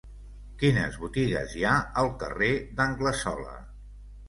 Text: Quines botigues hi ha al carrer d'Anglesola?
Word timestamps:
Quines 0.61 0.97
botigues 1.01 1.53
hi 1.59 1.67
ha 1.67 1.75
al 2.05 2.11
carrer 2.25 2.51
d'Anglesola? 2.81 3.57